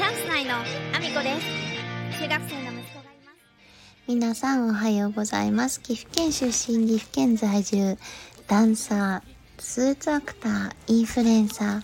[0.00, 5.82] チャンス内のアミコです中学生の息子がいます皆さんおはようございます。
[5.82, 7.98] 岐阜県出身、岐阜県在住、
[8.46, 11.82] ダンサー、スーツアクター、インフルエンサー、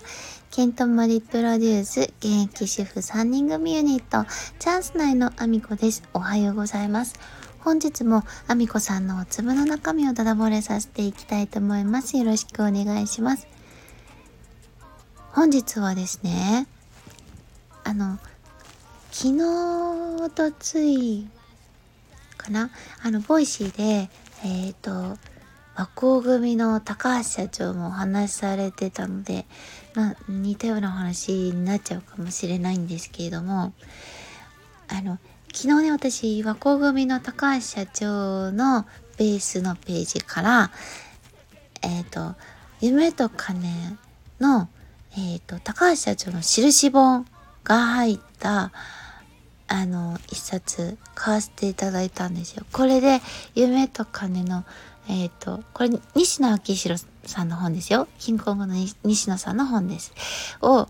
[0.49, 4.27] ケントモリプロデュース、現役主婦3人組ユニット、
[4.57, 6.01] チャンス内のアミコです。
[6.15, 7.19] おはようございます。
[7.59, 12.17] 本日もアミコさんのお粒の中身をダダ漏れさせていきたいと思います。
[12.17, 13.47] よろしくお願いします。
[15.33, 16.65] 本日はですね、
[17.87, 18.19] あの、
[19.11, 21.25] 昨日おとつい
[22.35, 22.69] かな？
[23.01, 24.09] あの、 Voicy で、
[24.43, 24.91] えっ、と、
[25.73, 29.45] 和光組の高橋社長もお話しされてたので、
[29.95, 33.71] まあ、似たようなお話になっちゃうかもしれないんですけれども、
[34.89, 35.17] あの、
[35.53, 38.85] 昨日ね、私、和光組の高橋社長の
[39.17, 40.71] ベースのページから、
[41.83, 42.35] えっ、と、
[42.81, 43.97] 夢と金
[44.41, 44.67] の、
[45.17, 47.25] えっ、と、高橋社長の印本
[47.67, 48.71] が入った、
[49.67, 52.65] あの、一冊買わせていただいたんですよ。
[52.71, 53.19] これで、
[53.55, 54.63] 夢と金の、
[55.09, 58.07] えっ、と、これ、西野昭弘さんの本ですよ。
[58.19, 60.13] キングコングの西野さんの本です。
[60.61, 60.87] を、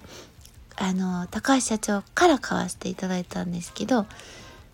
[0.76, 4.06] あの、高橋社長から買わせていただいたんですけど、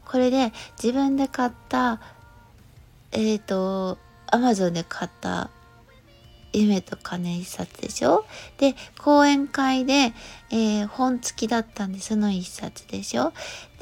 [0.06, 2.02] これで自分で買った、
[3.13, 3.97] えっ、と、
[4.28, 5.50] アマゾンで買った
[6.54, 8.26] 夢と金一冊でしょ？
[8.58, 10.14] で、講演会で、
[10.52, 13.34] えー本付きだったんで、その一冊でしょ？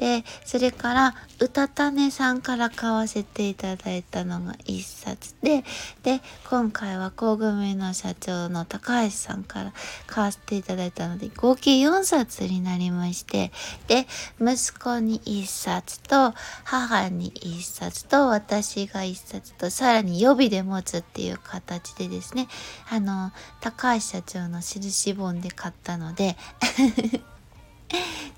[0.02, 5.62] で、それから、歌種さんから買わせていただいたのが一冊で、
[6.02, 9.72] で、今回は工組の社長の高橋さんから
[10.08, 13.52] 買わせていただいたので、合計4冊になりまして、
[13.86, 14.08] で、
[14.40, 22.48] 息子に一冊と、母に一冊と、私が一冊と、さらに予備で持つっていう形でですね、
[22.90, 26.36] あの、高橋社長の印本で買ったので、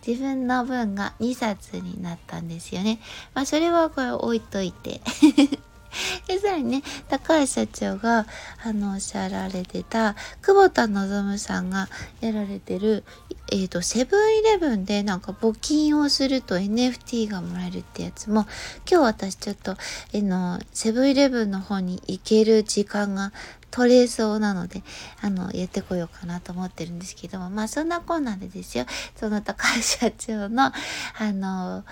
[0.06, 3.00] 自分の分が2冊になったんですよね。
[3.34, 5.00] まあそれはこれ置いといて。
[6.26, 8.26] で、さらにね、高橋社長が、
[8.64, 11.88] あの、おっしゃられてた、久保田望さんが
[12.20, 13.04] やられてる、
[13.52, 18.46] えっ、と、セブンイレブンでなんか募金をすると NFT がもらえるってやつも、
[18.90, 19.76] 今日私ちょっと、
[20.12, 23.32] えの、セブンイレブンの方に行ける時間が
[23.74, 24.84] 取れそうなので、
[25.20, 30.72] あの、やってこようかなと思ってるんですけども、まあそんなこんなんでですよ、その高橋社長の、あ
[31.32, 31.84] の、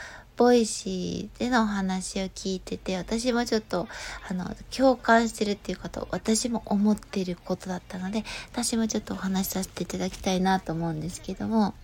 [0.42, 3.86] Voicy でのお話を聞いてて、私もちょっと、
[4.28, 11.74] あの、共感してるっていうこと、私も思ってることだったので、私もちょっとお話しさせていただきたいなと思うんですけども、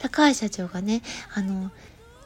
[0.00, 1.02] 高橋社長がね、
[1.32, 1.70] あの、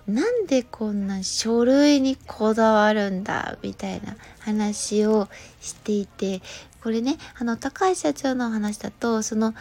[0.06, 5.28] なんでこんな書類にこだわるんだみたいな話を
[5.60, 6.40] していて、
[6.82, 9.52] これね、あの、高橋社長の話だと、その、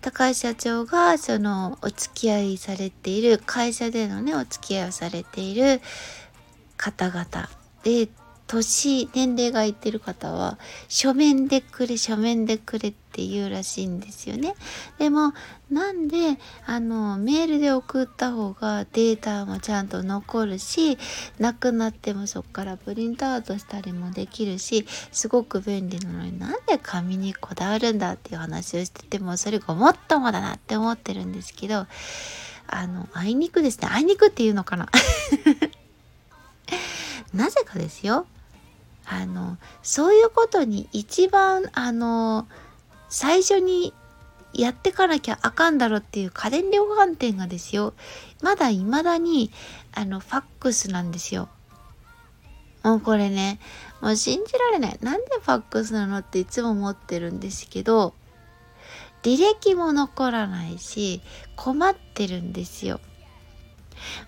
[0.00, 5.82] 高橋社長がそのお付き合いされている会社でのねお付き合いをされている
[6.78, 7.50] 方々
[7.82, 8.08] で
[8.50, 14.54] 年年齢がいってる方は書面でくれ書面でくれって言うらしいんですよね。
[14.98, 15.34] でも
[15.70, 20.98] なんであのメールで送った方がデータもちゃんと残るし
[21.38, 31.86] なくなってもそこからプリントアウトしたりもできるしすごく便利なのになんで紙にこだわるんだっていう話をしててもそれごもっともだなって思ってるんですけど
[32.66, 33.88] あのあいにくですね。
[33.90, 34.88] あいにくっていうのかな？
[37.34, 38.26] なぜかですよ。
[39.06, 42.46] あのそういうことに一番あの
[43.08, 43.92] 最初に
[44.52, 47.94] やってかなきゃあかんだろうっていう家電量販店がですよ。
[48.42, 49.50] まだ未だに
[49.92, 51.48] あのファックスなんですよ。
[52.82, 53.60] もうこれね
[54.00, 54.98] もう信じられない。
[55.02, 58.14] なんでファックスなのっていつも思ってるんですけど
[59.22, 61.20] 履歴も残らないし
[61.56, 63.00] 困ってるんですよ。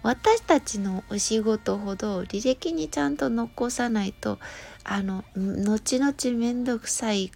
[0.02, 4.38] 私たちのお仕事ほど履歴にちゃんと残さないと
[4.84, 7.30] あの後々めんどくさい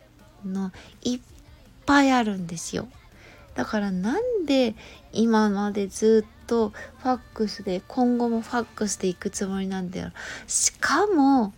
[0.45, 1.21] のいっ
[1.85, 2.89] ぱいあるんですよ。
[3.55, 4.75] だからなんで
[5.13, 10.13] 今までずっとファックスで今後もファックスで行くつもりなんだよ。
[10.47, 11.55] しかも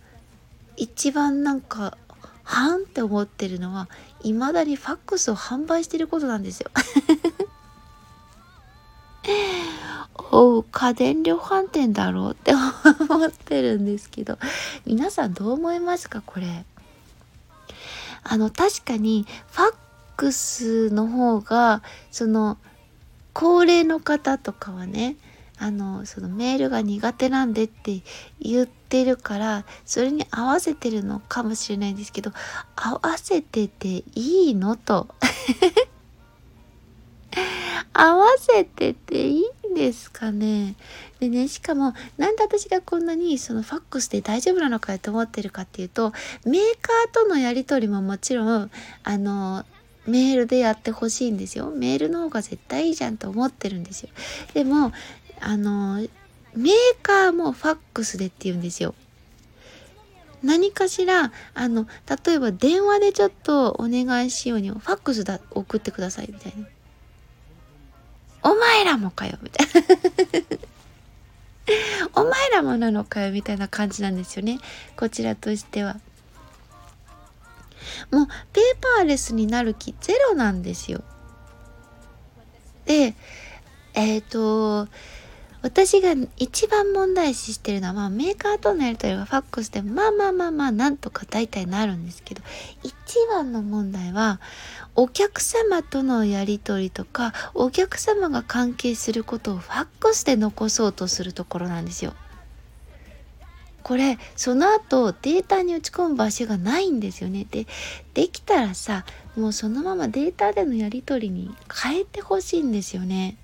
[0.77, 1.97] 一番なんか
[2.43, 3.89] はんって思ってるのは
[4.23, 6.71] 未だにファックスを販売してることなんですよ。
[10.31, 14.37] おう家電量販店だろうって思ってるんですけど
[14.85, 16.65] 皆さんどう思いますかこれ？
[18.23, 19.75] あの確かにファッ
[20.17, 21.81] クスの方が
[22.11, 22.57] その
[23.33, 25.15] 高齢の方とかはね
[25.57, 28.01] あのそのメールが苦手なんでって
[28.39, 32.31] 言ってるからそれに合わせてるのかもしれないんですけど
[32.75, 34.75] 合わせてていいの？
[34.75, 35.07] と。
[37.93, 39.43] 合わせてていい？
[39.79, 40.75] ですかね
[41.21, 46.11] でね、しかも、なんで私がこんなにそのファックスで大丈夫なのかと思ってるかっていうと、
[46.45, 48.71] メーカーとのやり取りももちろん、
[49.03, 49.65] あの、
[50.05, 51.71] メールでやってほしいんですよ。
[51.71, 54.09] メールの方が絶対いいじゃんと思ってるんですよ。
[54.53, 54.91] でも、
[55.39, 56.05] あの、
[56.55, 58.93] メーカーもファックスでって言うんですよ。
[60.43, 61.87] 何かしら、あの、
[62.25, 66.67] 例えば電話でちょっとお願いしように、ファックスだ、送ってください、みたいな。
[68.49, 69.73] お前らもかよ、みたいな。
[72.21, 74.57] お前らもなのかよ、みたいな感じなんですよね。
[74.97, 75.99] こちらとしては。
[78.11, 78.63] もう、ペー
[78.97, 81.03] パーレスになる気ゼロなんですよ。
[82.85, 83.13] で、
[83.93, 84.87] えっ、ー、と、
[85.61, 92.41] 私が一番問題視してるのは、まあ、メーカーとのやり取りがファックスでまあまあまあまあなんとか大体なるんですけど
[92.81, 92.93] 一
[93.29, 94.39] 番の問題は
[95.01, 102.13] お客様とのやり取りとかお客様が関係することをファックスで残そうとするところなんですよ。
[103.81, 107.47] これその後データに打ち込む場所がないんですよね。
[107.49, 107.65] で
[108.13, 109.05] できたらさ
[109.37, 113.37] もうそのままデータでのやり取りに変えてほしいんですよね。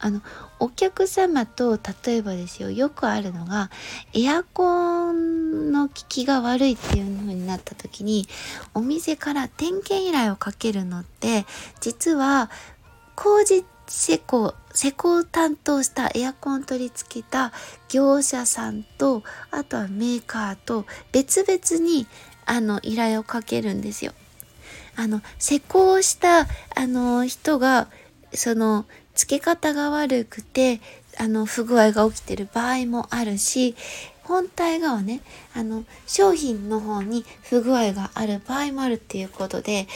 [0.00, 0.22] あの
[0.60, 3.70] お客様と例えばですよよくあるのが
[4.14, 8.28] エアコンの効きが悪いっていう風になった時に
[8.74, 11.46] お店から点検依頼をかけるのって
[11.80, 12.50] 実は
[13.16, 17.52] 工事施工施工担当したエアコン取り付けた
[17.88, 22.06] 業者さんとあとはメーカーと別々に
[22.46, 24.12] あの依頼をかけるんですよ。
[24.96, 26.46] あの施工したあ
[26.86, 27.88] の人が
[28.34, 28.84] その
[29.18, 30.80] 付け方が悪くて
[31.18, 33.74] あの不具合が起きてる場合もあるし
[34.22, 35.20] 本体側ね
[35.54, 39.88] あの商品の方に不具合がある場合もあるっていうことで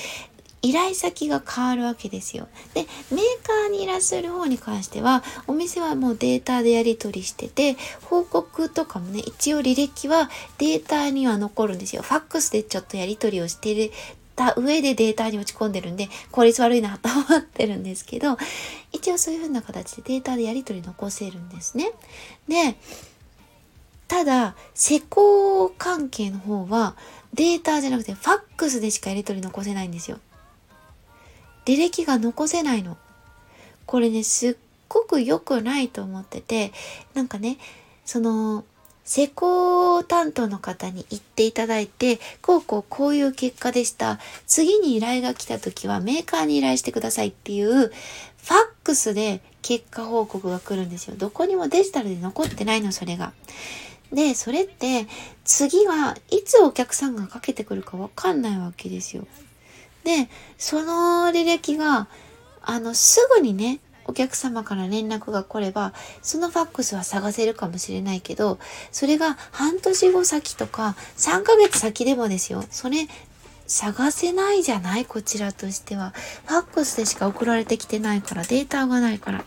[0.64, 2.46] 依頼先が変わるわけですよ。
[2.72, 12.02] で、メーカーにいらっしゃる方に関しては、お店はもうデータでやり取りしてて、報告とかもね、一応履歴はデータには残るんですよ。
[12.02, 13.90] ファックスでちょっとやり取りをしてる
[14.34, 18.37] た上でデータに落ち込んでるんで、効率悪いなと思ってるんですけど、
[18.93, 21.93] 一応そういう風な形でデータでやり取り残せるんですね。
[22.49, 22.76] で、
[24.08, 26.96] ただ、施工関係の方は、
[27.34, 30.19] データじゃなくてファックスでしかやり取り残せないんですよ。
[31.64, 32.99] 履歴が残せないの。
[33.87, 34.56] これね、すっ
[34.88, 36.73] ごく良くないと思ってて、
[37.14, 37.56] なんかね、
[38.05, 38.64] その、
[39.04, 44.20] 施工担当の方に言っていただいて、こうこうこういう結果でした。
[44.46, 48.54] 次に依頼が来た時はメーカーに依頼してくださいっていう、ファッ
[48.84, 51.16] クスで結果報告が来るんですよ。
[51.16, 53.32] どこにもデジタルで残ってないの、それが。
[54.12, 55.06] で、それって、
[55.44, 59.26] 次はいつお客さんがかけてくるかわかんないわけですよ。
[60.05, 60.28] で、
[60.58, 62.08] その履歴が、
[62.60, 68.58] あの、すぐにね、お客様から連絡が来れば、そのファックスは探せるかもしれないけど、
[68.90, 72.64] それが半年後先とか、3ヶ月先でもですよ。
[72.70, 73.06] それ、
[73.66, 75.06] 探せないじゃない？
[75.06, 76.12] こちらとしては。
[76.46, 79.44] ファックスでしか送られてきてないから、データがないから。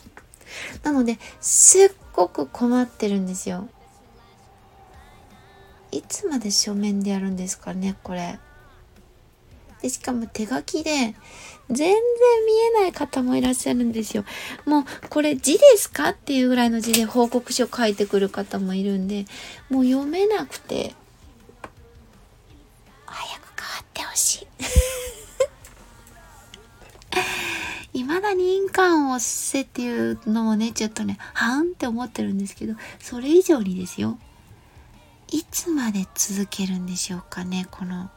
[0.84, 3.68] なので、すっごく困ってるんですよ。
[5.92, 8.40] いつまで書面でやるんですかね、これ。
[9.82, 11.16] で、しかも手書きで、
[11.70, 11.96] 全然見
[12.80, 14.24] えない方もいらっしゃるんですよ。
[14.66, 19.26] もう、これ字ですかっていうぐらいの字で報告書書いてくる方もいるんで、
[19.70, 20.94] もう読めなくて、
[23.06, 24.48] 早く変わってほしい。
[27.98, 34.20] 未だに印鑑をせっていうのもね、ちょっとね、はんって思ってるんですけど、それ以上にですよ。
[35.32, 38.12] いつまで続けるんでしょうかね、この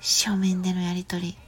[0.00, 1.38] 書面でのやり取り。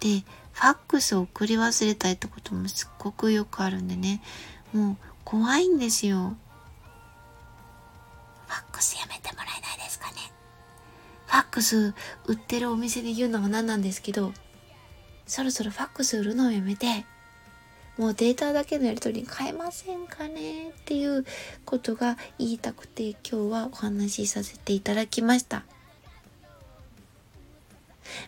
[0.00, 4.22] で、ファックスを送り忘れたいってこともすっごくよくあるんでね、
[4.72, 6.36] もう怖いんですよ。
[8.46, 10.16] ファックスやめてもらえないですかね。
[11.26, 11.94] ファックス
[12.26, 14.32] 売ってるお店で言うのもなんなんですけど、
[15.26, 17.04] そろそろファックス売るのをやめて、
[17.98, 21.24] もうデータだけのやり取りに変えませんかねっていう
[21.64, 25.64] ことが言いたくて今日はお話しさせていただきました。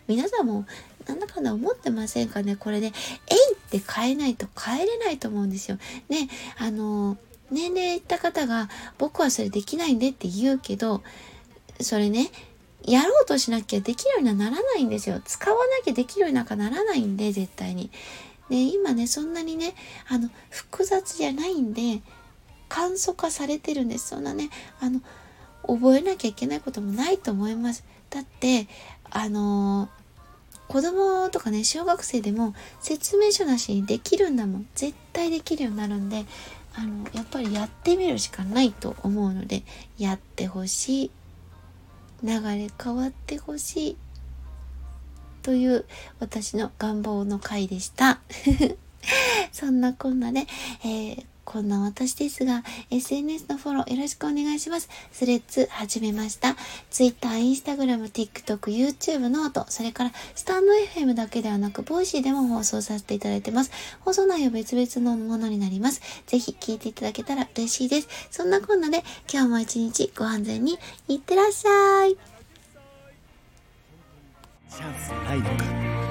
[0.09, 0.65] 皆さんも
[1.07, 2.55] なんだかんだ思ってませんかね？
[2.55, 2.91] これね、
[3.27, 5.77] えいって変えないと変えれないと思うんですよ。
[6.09, 7.17] ね、あの、
[7.51, 11.03] 年齢いった方が僕はそれできないんでって言うけど、
[11.79, 12.31] それね、
[12.83, 15.21] やろうとしなきゃできるようにはならないんですよ。
[15.23, 17.91] 使わなきゃできるようになんかならないんで、絶対に。
[18.49, 19.75] で、今ね、そんなにね、
[20.07, 22.01] あの、複雑じゃないんで、
[22.67, 24.09] 簡素化されてるんです。
[24.09, 24.49] そんなね、
[24.79, 25.01] あの、
[25.67, 27.83] 覚えなきゃいけないこともないと思います。
[28.09, 28.67] だって、
[29.11, 29.98] あのー
[30.69, 34.67] 子供とかね小学生でも説明書なしにできるんだもん。
[34.75, 36.25] 絶対できるようになるんで
[36.75, 39.63] あのやっぱりやってみるしかないと思うので
[39.97, 41.11] やってほしい。
[42.23, 43.97] 流れ変わってほしい。
[45.41, 45.85] という
[46.19, 48.19] 私の願望の回でした。
[49.51, 50.45] そんなこんなで、
[50.83, 54.87] えーこんな私ですが、SNS のフォローよろしくお願いします。
[55.11, 56.55] スレッズ始めました。
[56.91, 63.71] Twitter、Instagram、TikTok、YouTube、 note、それからスタンド FM だけではなく、 Voicy でも放送させていただいてます。
[64.01, 66.01] 放送内容別々のものになります。
[66.27, 68.07] ぜひ聞いていただけたら嬉しいです。
[68.29, 70.77] そんなこんなで、今日も一日ご安全に
[71.07, 72.15] いってらっしゃい。
[74.69, 76.08] チャンスないのか